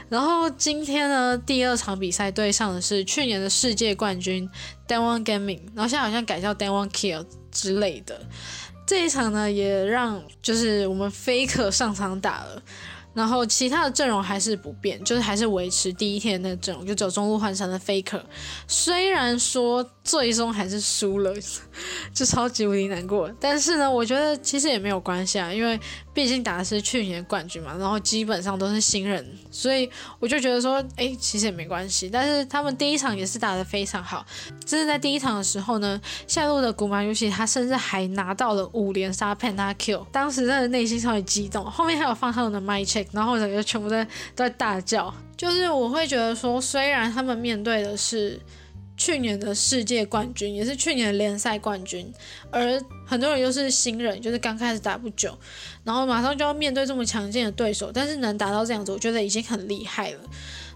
[0.10, 4.50] 然后今天呢，第二场比赛对上的是去年的世界冠军
[4.88, 8.20] Danwon Gaming，然后现在好像改叫 Danwon Kill 之类的。
[8.86, 12.62] 这一场呢，也让就是我们 Faker 上场打了。
[13.16, 18.22] 然后其他的阵容还是不变，就是还是维持第一天的那个阵容，就只有中路换成了 Faker。
[18.68, 21.34] 虽然说最终还是输了，
[22.14, 23.32] 就超级无敌难过。
[23.40, 25.80] 但是呢，我觉得其实也没有关系啊，因为。
[26.16, 32.10] 毕竟打的是去年的冠军嘛，然后基本上都是新人，所以我就觉得说，哎，其实也没关系。
[32.10, 34.26] 但是他们第一场也是打得非常好，
[34.66, 41.66] 就是在第一场的时候呢，下路的古马游戏他甚至还拿到了五连杀 pentakill，当时真的内心超级激动。
[41.66, 48.40] 后面还有放他们的 my check，然后整个全部在都在大叫，就是我会觉得说，虽然他们面对的是。
[48.98, 52.12] 去年的世界冠军，也是去年的联赛冠军，
[52.50, 55.38] 而很多人又是新人，就是刚开始打不久，
[55.84, 60.20] 然后马上就要面对这么强劲的对手，但是能达到这样子，我觉得已经很厉害了。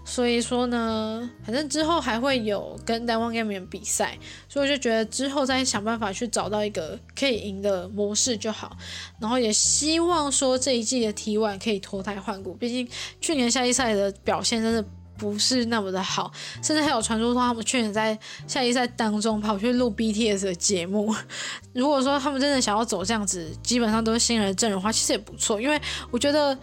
[0.04, 8.76] 所以说呢，反正之后还会有跟单方 game 比赛，所以我就觉得之后再想办法去找到一个可以赢的模式就好。
[9.20, 12.88] 然后也希望说这一季的 T1 可以脱胎换骨，毕竟
[13.20, 14.84] 去年夏季赛的表现真的。
[15.20, 21.14] 不是那么的好，甚至还有传说说他们去年在夏季赛当中跑去录 BTS 的节目。
[21.74, 25.60] 如果说他们真的想要走这样子，基本上都是新人阵容的话，其实也不错。
[25.60, 25.78] 因为
[26.10, 26.56] 我觉得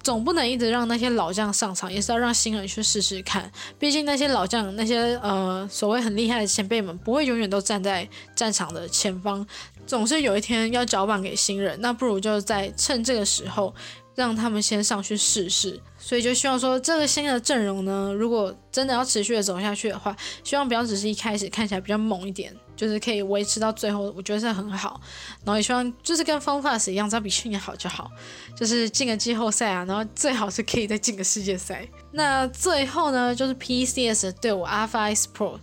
[0.00, 3.50] 总不能一直让那些老将上场，也是要让新人去试试看。
[3.78, 9.44] 毕竟那些老将、那些呃所谓很厉害的前辈们，不会永远都站在战场的前方，
[9.86, 11.76] 总是有一天要交棒给新人。
[11.80, 13.74] 那不如就在趁这个时候。
[14.14, 25.00] 让他们先上去试试，所以就希望说这个新的阵容呢，如果真的要持续的走下去的话，希望不要只是一开始看起来比较猛一点，就是可以维持到最后，我觉得是很好。
[25.44, 28.08] 然后也希望就是跟 Fun Plus 一样，只要比去年好就好，
[28.56, 31.88] 就是进个季后赛啊，然后最好是可以再进个世界赛。
[32.12, 35.58] 那最后呢，就是 PCS 的队伍 Alpha X Pro，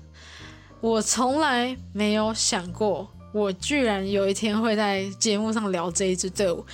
[0.82, 6.66] 我从来没有想过，我居然有一天会在节目上聊这一支队伍。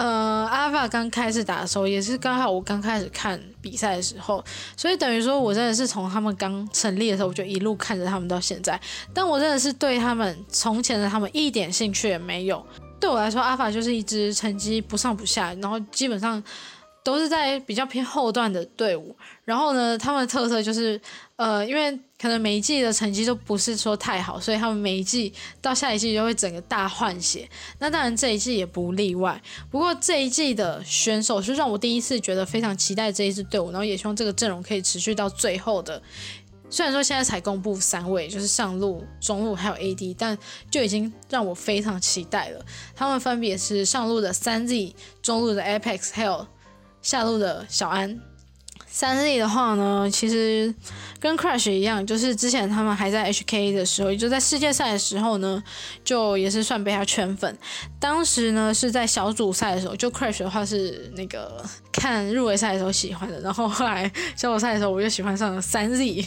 [0.00, 4.42] 呃，阿法刚开始打的时候，也是刚好我刚开始看比赛的时候，
[4.74, 8.80] 所以等于说我真的是从他们刚成立的时候，我就一路看着他们到现在。
[9.12, 12.64] 但我真的是对他们从前的他们一点兴趣也没有。
[12.98, 16.42] 对我来说，阿法就是一支成绩不上不下，然后基本上。
[17.02, 21.00] 都是在比较偏后段的队伍，然后呢，他们的特色就是，
[21.40, 27.48] 呃，因为可能每一季的成绩都不是说太好，所以他们每一季到下一季就会整个大换血。
[27.78, 29.40] 那当然这一季也不例外。
[29.70, 36.02] 不过这一季的选手是让我第一次觉得非常期待这一支队伍，然后也希望这个阵容可以持续到最后的。
[36.68, 40.36] 虽然说现在才公布三位，就是上路、中路还有 AD，但
[40.70, 42.62] 就已经让我非常期待了。
[42.94, 46.46] 他们分别是上路的三 Z、中路的 Apex，还有
[47.00, 48.20] 下路的小安。
[48.92, 50.74] 三 Z 的话呢，其实
[51.20, 55.62] 跟 Crash 一样，就是之前他们还在 HK 的时候，也就在世界赛的时候呢，
[56.04, 57.56] 就也是算被他圈粉。
[58.00, 66.26] 当时呢是在小组赛的时候，就 Crash 的话是那个看入围赛的时候喜欢的，然后后来小组赛的时候我就喜欢上了三 Z。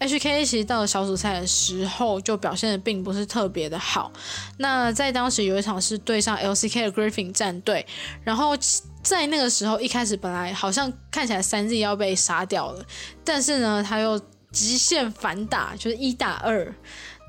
[0.00, 4.10] HK 其实到了小组赛的时候就表现的并不是特别的好。
[4.56, 7.86] 那在当时有一场是对上 LCK 的 Griffin 战队，
[8.24, 8.56] 然后
[9.02, 12.84] 在那个时候一开始本来好像看起来三 Z 要被杀掉了，
[13.24, 14.20] 但是呢他又
[14.50, 16.74] 极限反打，就是一打二，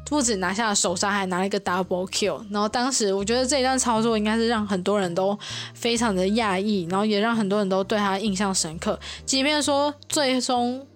[0.05, 2.43] 不止拿下了首杀，还拿了一个 Double Kill。
[2.51, 5.37] 然后当时我觉得这一段操作应该是让很多人都
[5.73, 8.99] 非常的讶异，然后也让很多人都对他印象深刻。
[9.25, 10.87] 即便说最终。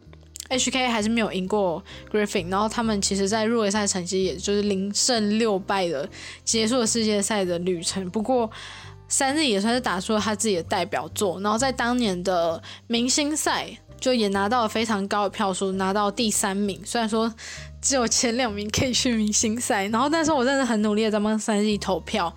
[0.48, 6.08] HK 还是没有赢过 Griffin，然后他们其实，在入围赛成绩也就是零胜六败的
[6.44, 8.08] 结束了世界赛的旅程。
[8.12, 8.48] 不过
[9.08, 13.68] 三日也算是打出了他自己的代表作，然后在当年的明星赛
[14.00, 16.82] 就也拿到了非常高的票数，拿到第三名。
[16.86, 17.34] 虽然说
[17.82, 22.34] 只有前两名可以去明星赛，然后那时候我真的很努力的在帮三日投票。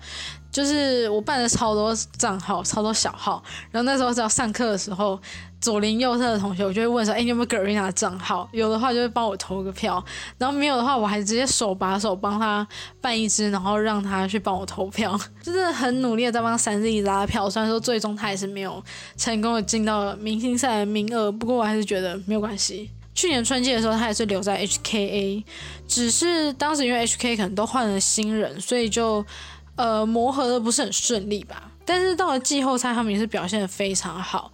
[0.51, 5.17] 就是我办了超多账号，超多小号，然后那时候只要上课的时候，
[5.61, 8.47] 左邻右舍的同学，我就会问说：“哎，你有没有 Garena 的账号？
[8.51, 10.03] 有的话就会帮我投个票，
[10.37, 12.67] 然后没有的话，我还直接手把手帮他
[13.01, 17.49] 办一支，然后让他去帮我投票， 就是很努力的在帮三 Z 拉票。
[17.49, 18.83] 虽然说最终他也是没有
[19.17, 22.89] 成功的进到明星赛的名额，不过我还是觉得没有关系。
[23.13, 25.43] 去年春季的时候，他也是留在 HKA，
[25.87, 29.25] 只是当时因为 HK 可能都换了新人，所以就。
[29.75, 31.71] 呃，磨合的不是很顺利吧？
[31.85, 34.51] 但是到了季后赛，他们也是表现的非常好。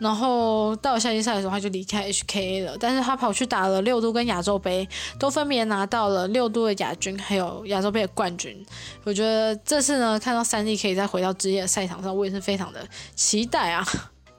[0.00, 2.76] 然后到了夏季赛的时候，他就离开 HKA 了。
[2.80, 4.88] 但是他跑去打了六度跟亚洲杯，
[5.18, 8.64] 都分别拿到了六度的亚军，还有亚洲杯的冠军。
[9.04, 12.84] 我觉得这次呢，看到三 D 可以再回到职业赛场上，我也是非常的
[13.14, 13.86] 期待啊。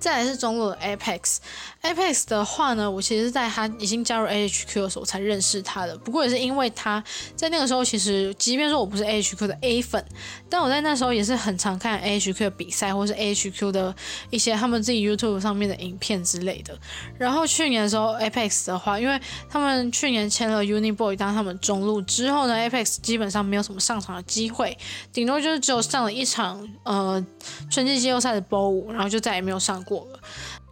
[0.02, 5.95] 再来是中路的 Apex，Apex 的话呢，我其实是在他已经加入 AHQ 的时候才认识他的。
[5.99, 7.02] 不过也是因为他
[7.36, 10.04] 在那个时候，其实即便说我不是 AHQ 的 A 粉，
[10.49, 13.95] 但我在那时候也是很常看 AHQ 的比赛，或是 AHQ 的
[14.32, 16.76] 一些他们自己 YouTube 上面的影片之类的。
[17.20, 24.76] 然后去年的时候，Apex 的话，因为他们去年签了 Uniboy 当他们中路之后呢，Apex 基本上没有什么上场的机会，
[25.14, 27.24] 顶多就是只有上了一场呃
[27.70, 29.91] 春季季后赛的 BO 五，然后就再也没有上过。
[29.92, 30.20] 过了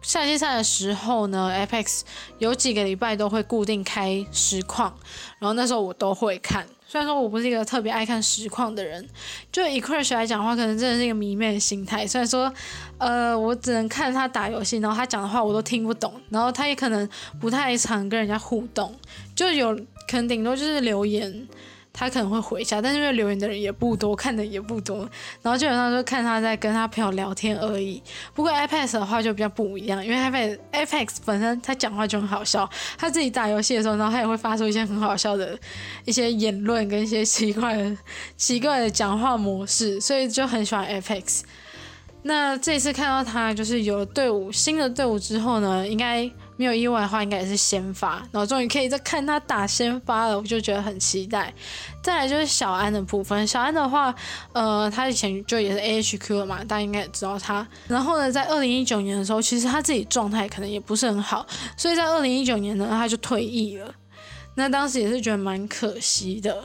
[0.00, 2.00] 夏季赛的时候呢，Apex
[2.38, 4.96] 有几个礼拜都会固定开实况，
[5.38, 6.66] 然后那时候我都会看。
[6.86, 9.06] 虽然说我不是一个特别爱看实况的人，
[9.52, 12.06] 就以 Crash 来讲的话，可能真的是一个迷妹的心态。
[12.06, 12.52] 虽然说，
[12.96, 17.08] 呃，我只能看他打游戏，然后他讲的话我都听不懂，然后他也可能
[17.38, 18.92] 不太常跟人家互动，
[19.36, 19.76] 就有
[20.08, 21.46] 可能顶多就是留言。
[22.00, 25.06] 他可能会回一下，但是因为留言的人也不多，看的也不多，
[25.42, 28.02] 然后基本上就看他在跟他朋友聊天而已。
[28.32, 35.58] 不过 Apex 的话就比较不一样，因为 iPad iPad 本身他讲话就很好笑，他自己打游戏的时候，然后他也会发出一些很好笑的
[36.06, 37.94] 一些言论跟一些奇怪的
[38.38, 41.42] 奇怪的讲话模式，所以就很喜欢 Apex。
[42.22, 46.30] 那这次看到他就是有队伍新的队伍之后呢，应该。
[46.60, 51.50] 没有意外的话，应该也是先发，然后终于可以再看他打先发了，我就觉得很期待。
[52.02, 54.14] 再来就是小安的部分，小安的话，
[54.52, 57.66] 呃，他以前就也是 AHQ 了嘛，大家应该也知道他。
[57.88, 61.46] 然后呢，在二零一九年的时候，其实他自己状态可能也不是很好，
[61.78, 63.94] 所以在二零一九年呢，他就退役了。
[64.56, 66.62] 那当时也是觉得蛮可惜的。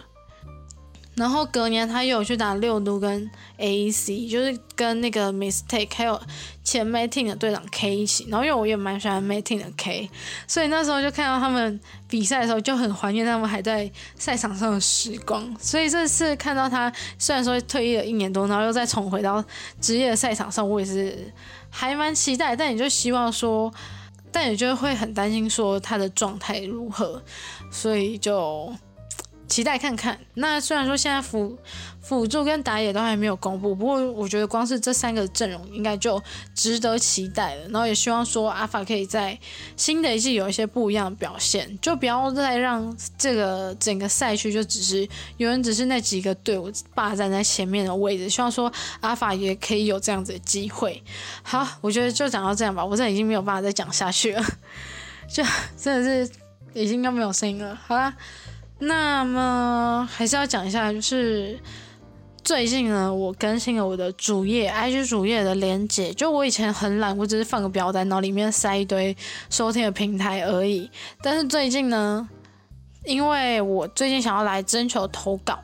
[1.16, 6.22] 然后隔年他又有去打六都跟 AEC，就是跟那个 Mistake 还有
[6.62, 8.28] 前 Mating 的队长 K 一起。
[8.30, 10.10] 然后因为我也蛮喜欢 Mating 的 K，
[10.46, 15.56] 所以那时候就看到他们比赛的时候就很怀念他们还在赛场上的时光。
[15.58, 19.42] 所以这次看到他虽然说退役了一年多，然后又再重回到
[19.80, 21.32] 职业的赛场上，我也是
[21.70, 22.54] 还蛮期待。
[22.56, 23.74] 但也就希望说，
[24.34, 27.24] 但也就会很担心说他的状态如何，
[27.72, 28.76] 所以就。
[29.48, 30.20] 期待看看。
[30.36, 31.58] 那虽然说现在辅
[32.02, 36.22] 辅助跟打野都还没有公布，不过我觉得光是这三个阵容应该就
[36.54, 37.64] 值得期待了。
[37.70, 39.38] 然后也希望说阿法可以在
[39.76, 48.30] 新的一季有一些不一样的表现，就不要再让这个整个赛区就只是有人只是那几个队伍霸占在前面的位置。
[48.30, 51.04] 希望说阿法也可以有这样子的机会。
[51.44, 54.44] 好，我觉得就讲到这样吧，我这已经没有办法再讲下去了，
[55.28, 55.44] 就
[55.76, 56.32] 真的是
[56.74, 57.76] 已经要没有声音了。
[57.88, 58.14] 好啦。
[58.80, 61.58] 那么还是要讲一下，就是
[62.44, 66.14] 最近呢，我更新了我的主页，IG 主页的连接。
[66.14, 69.16] 就我以前很懒，我只是放个表单，然后里面塞一堆
[69.50, 70.90] 收听的平台而已。
[71.22, 72.28] 但是最近呢，
[73.06, 75.58] 因为我最近想要来征求投稿，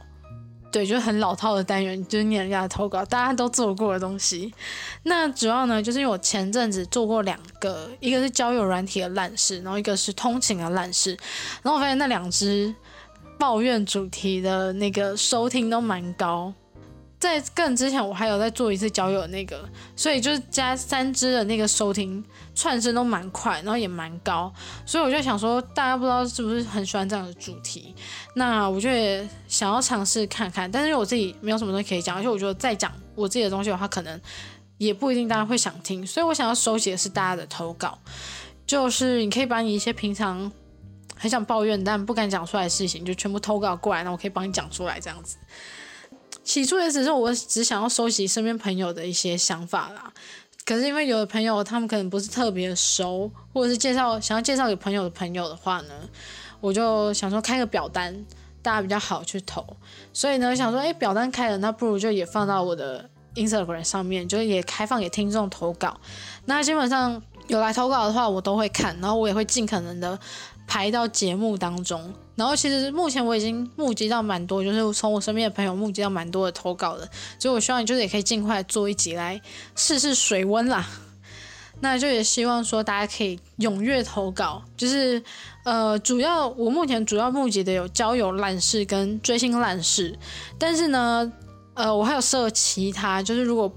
[0.72, 4.54] 对，就很老套的单元，就是念人家的投稿，大家都做过的东西。
[5.04, 11.12] 那主要呢，就是因为我前阵子做过两个，一个是交友软体的烂事，然后一个是通勤的烂事，
[11.62, 12.74] 然后我发现那两只
[13.42, 16.54] 抱怨主题的那个收听都蛮高。
[17.20, 22.24] 在更之前，我还有在做一次交友那个，所以就是加三支的那个收听
[22.54, 24.54] 串声都蛮快，然后也蛮高，
[24.86, 27.96] 所以我就想说，大家不知道是不是很喜欢这样的主题，
[28.36, 28.88] 那我就
[29.48, 34.22] 想要尝试看看，但是我自己没有什么东西可以讲，而且我觉得再讲我自己的东西的话，可能
[34.78, 37.98] 也不一定大家会想听，所以我想要收集的是大家的投稿，
[38.68, 40.52] 就是你可以把你一些平常
[41.22, 45.38] 很想抱怨但不敢讲出来的事情，就全部投稿过来，那我可以帮你讲出来这样子。
[46.44, 50.12] 起初也只是我只想要收集身边朋友的一些想法啦，
[50.66, 55.94] 可是因为有的朋友他们可能不是特别熟，或者是介绍想要介绍给朋友的朋友的话呢，
[56.60, 58.26] 我就想说开个表单，
[58.64, 59.64] 大家比较好去投。
[60.12, 66.00] 所以呢，想说，哎，表单开了，那不如就也放到我的 Instagram 上面，就也开放给听众投稿。
[66.46, 70.20] 那基本上有来投稿的话，我都会看，然后我也会尽可能的
[70.72, 72.14] 排到节目当中。
[72.34, 77.06] 然后其实目前我已经募集到蛮多，就是从我身边的朋友募集到蛮多的投稿的，
[77.38, 79.42] 所以我希望你就是也可以尽快做一集来
[79.76, 80.88] 试试水温啦。
[81.82, 85.22] 那就也希望说大家可以踊跃投稿，就是
[85.66, 90.18] 呃主要我目前主要募集的有交友烂事跟追星烂事，
[90.58, 91.30] 但是呢
[91.74, 93.70] 呃我还有设其他，就是如果。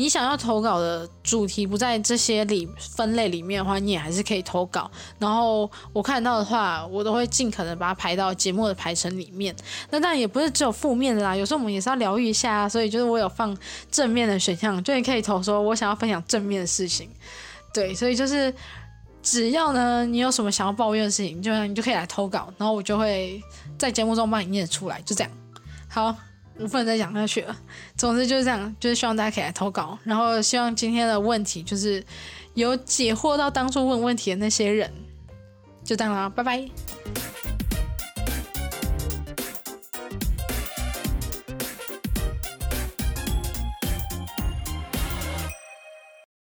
[0.00, 4.90] 你想要投稿的主题不在这些里分类里面的话，你也还是可以投稿。
[5.18, 9.54] 然后我看到的话，我都会尽可能把它排到节目的排程里面。
[9.90, 12.66] 那当然也不是只有负面的啦，有时候我们也是要疗愈一下啊。
[12.66, 13.54] 所以就是我有放
[13.90, 17.06] 正面的选项，就你可以投说我想要分享正面的事情。
[17.74, 18.54] 对，所以就是
[19.22, 23.38] 只要呢你有什么想要抱怨的事情，就你就可以来投稿，然后我就会
[23.78, 24.98] 在节目中帮你念出来。
[25.02, 25.30] 就这样，
[25.90, 26.16] 好。
[26.60, 27.56] 我不能再讲下去了。
[27.96, 32.04] 总之就是这样，就是希望大家可以来投稿，然后希望今天的问题就是
[32.54, 34.92] 有解惑到当初问问题的那些人。
[35.82, 36.68] 就这样了，拜拜。